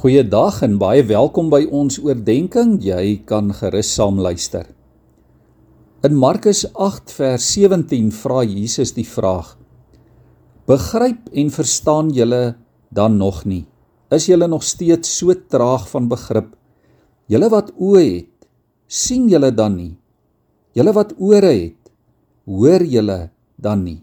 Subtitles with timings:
[0.00, 2.78] Goeiedag en baie welkom by ons oordeenking.
[2.80, 4.64] Jy kan gerus saam luister.
[6.08, 9.50] In Markus 8 vers 17 vra Jesus die vraag:
[10.64, 12.56] Begryp en verstaan julle
[12.88, 13.66] dan nog nie?
[14.08, 16.56] Is julle nog steeds so traag van begrip?
[17.28, 18.48] Julle wat oë het,
[18.88, 19.94] sien julle dan nie?
[20.72, 21.92] Julle wat ore het,
[22.48, 23.26] hoor julle
[23.60, 24.00] dan nie?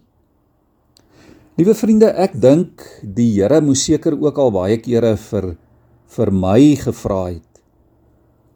[1.58, 5.56] Liewe vriende, ek dink die Here moes seker ook al baie kere vir
[6.16, 7.62] vir my gevra het: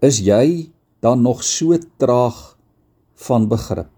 [0.02, 0.72] Is jy
[1.02, 2.58] dan nog so traag
[3.28, 3.92] van begrip?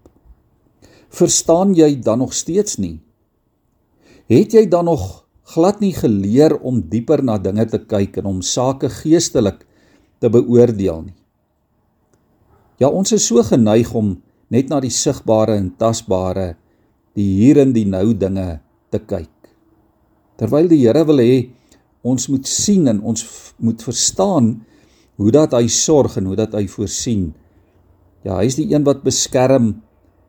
[1.14, 2.98] Verstaan jy dan nog steeds nie?
[4.26, 5.24] Het jy dan nog
[5.54, 9.62] glad nie geleer om dieper na dinge te kyk en om sake geestelik
[10.18, 11.18] te beoordeel nie?
[12.80, 14.16] Ja, ons is so geneig om
[14.50, 16.54] net na die sigbare en tasbare,
[17.14, 18.58] die hier en die nou dinge
[18.90, 19.30] te kyk.
[20.40, 21.36] Terwyl die Here wil hê
[22.04, 23.24] ons moet sien en ons
[23.64, 24.52] moet verstaan
[25.20, 27.30] hoe dat hy sorg en hoe dat hy voorsien.
[28.26, 29.76] Ja, hy is die een wat beskerm.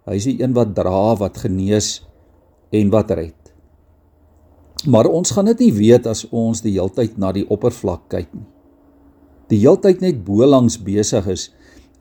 [0.06, 2.00] Hy is die een wat dra, wat genees
[2.76, 3.40] en wat red.
[4.86, 8.46] Maar ons gaan dit nie weet as ons die heeltyd na die oppervlak kyk nie.
[9.50, 11.50] Die heeltyd net bo langs besig is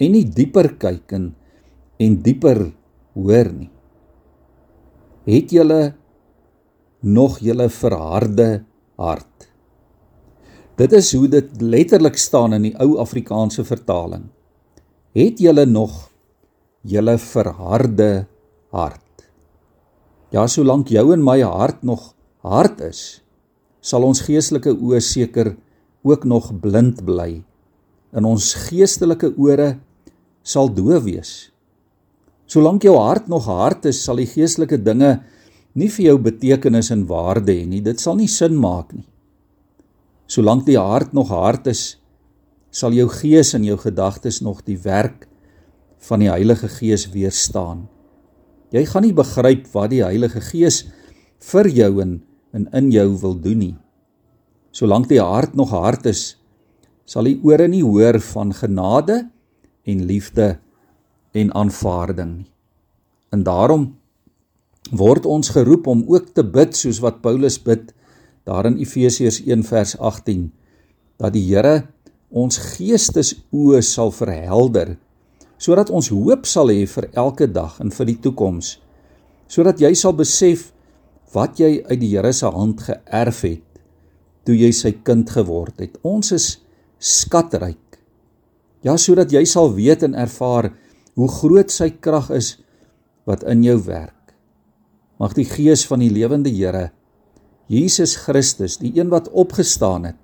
[0.00, 1.32] en nie dieper kyk en
[2.02, 2.58] en dieper
[3.14, 3.70] hoor nie.
[5.30, 5.94] Het julle
[7.06, 8.48] nog julle verharde
[9.00, 9.33] hart
[10.74, 14.26] Dit is hoe dit letterlik staan in die ou Afrikaanse vertaling.
[15.14, 16.08] Het julle nog
[16.82, 18.26] julle verharde
[18.74, 19.28] hart?
[20.34, 22.10] Ja, solank jou en my hart nog
[22.42, 23.22] hard is,
[23.78, 25.52] sal ons geestelike oë seker
[26.02, 27.44] ook nog blind bly.
[28.10, 29.76] En ons geestelike ore
[30.42, 31.32] sal doof wees.
[32.50, 35.20] Solank jou hart nog hard is, sal die geestelike dinge
[35.78, 37.82] nie vir jou betekenis en waarde hê nie.
[37.82, 39.06] Dit sal nie sin maak nie.
[40.26, 41.98] Solank die hart nog hard is,
[42.74, 45.28] sal jou gees en jou gedagtes nog die werk
[46.08, 47.86] van die Heilige Gees weerstaan.
[48.74, 50.82] Jy gaan nie begryp wat die Heilige Gees
[51.52, 52.22] vir jou en
[52.54, 53.76] in in jou wil doen nie.
[54.74, 56.36] Solank die hart nog hard is,
[57.06, 59.24] sal die ore nie hoor van genade
[59.84, 60.56] en liefde
[61.34, 62.50] en aanvaarding nie.
[63.34, 63.88] En daarom
[64.94, 67.90] word ons geroep om ook te bid soos wat Paulus bid
[68.48, 70.46] daar in Efesiërs 1 vers 18
[71.22, 71.88] dat die Here
[72.30, 74.96] ons geestesoë sal verhelder
[75.58, 78.76] sodat ons hoop sal hê vir elke dag en vir die toekoms
[79.48, 80.70] sodat jy sal besef
[81.34, 83.70] wat jy uit die Here se hand geërf het
[84.44, 85.96] toe jy sy kind geword het.
[86.04, 86.48] Ons is
[87.00, 87.80] skatryk.
[88.84, 90.70] Ja sodat jy sal weet en ervaar
[91.16, 92.54] hoe groot sy krag is
[93.28, 94.34] wat in jou werk.
[95.20, 96.90] Mag die gees van die lewende Here
[97.70, 100.20] Jesus Christus, die een wat opgestaan het,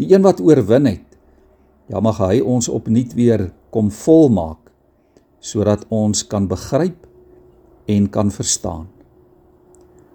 [0.00, 1.06] die een wat oorwin het.
[1.90, 4.58] Ja, mag hy ons opnuut weer kom volmaak
[5.40, 7.06] sodat ons kan begryp
[7.88, 8.90] en kan verstaan.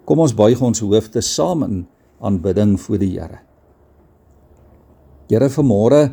[0.06, 1.80] Kom ons buig ons hoofde saam in
[2.22, 3.40] aanbidding voor die Here.
[5.32, 6.04] Here, vanmôre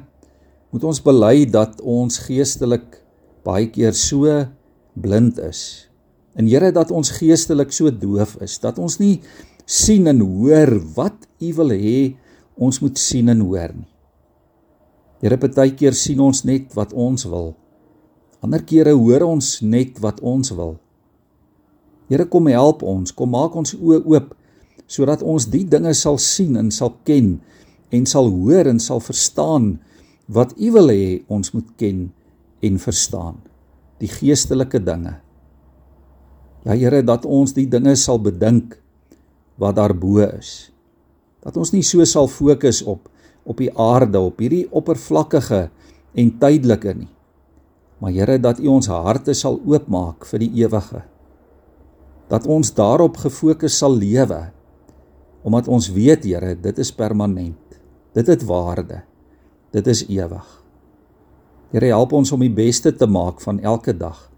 [0.72, 3.02] moet ons bely dat ons geestelik
[3.44, 4.30] baie keer so
[4.96, 5.90] blind is.
[6.32, 9.18] En Here, dat ons geestelik so doof is dat ons nie
[9.66, 12.14] sien en hoor wat U wil hê
[12.56, 13.88] ons moet sien en hoor nie.
[15.22, 17.52] Here, partykeer sien ons net wat ons wil.
[18.42, 20.76] Ander kere hoor ons net wat ons wil.
[22.10, 24.32] Here, kom help ons, kom maak ons oë oop
[24.92, 27.38] sodat ons die dinge sal sien en sal ken
[27.94, 29.76] en sal hoor en sal verstaan
[30.32, 32.10] wat U wil hê ons moet ken
[32.62, 33.38] en verstaan.
[34.02, 35.16] Die geestelike dinge.
[36.66, 38.76] Ja Here, dat ons die dinge sal bedink
[39.62, 40.72] wat daarbo is.
[41.42, 43.08] Dat ons nie so sal fokus op
[43.42, 45.64] op die aarde, op hierdie oppervlakkige
[46.14, 47.08] en tydelike nie.
[47.98, 51.00] Maar Here, dat U ons harte sal oopmaak vir die ewige.
[52.30, 54.44] Dat ons daarop gefokus sal lewe.
[55.42, 57.80] Omdat ons weet, Here, dit is permanent.
[58.14, 59.00] Dit het waarde.
[59.74, 60.46] Dit is ewig.
[61.74, 64.28] Here, help ons om die beste te maak van elke dag.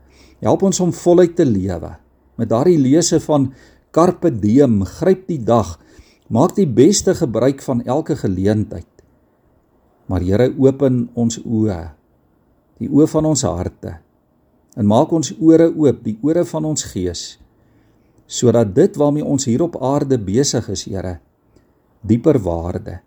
[0.40, 1.92] Help ons om voluit te lewe
[2.40, 3.52] met daardie lese van
[3.94, 5.76] Carpe diem, gryp die dag.
[6.26, 8.90] Maak die beste gebruik van elke geleentheid.
[10.10, 11.78] Maar Here, open ons oë,
[12.82, 13.92] die oë van ons harte.
[14.74, 17.22] En maak ons ore oop, die ore van ons gees,
[18.26, 21.20] sodat dit waarmee ons hier op aarde besig is, Here,
[22.02, 22.98] dieper waarde,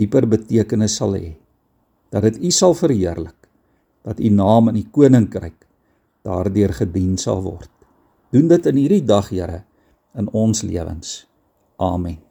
[0.00, 1.36] dieper betekenis sal hê.
[2.08, 3.36] Dat dit U sal verheerlik,
[4.00, 5.66] dat U naam in die koninkryk
[6.24, 7.70] daardeur gedien sal word.
[8.32, 9.66] Doen dit in hierdie dag, Here
[10.16, 11.26] in ons lewens.
[11.76, 12.25] Amen.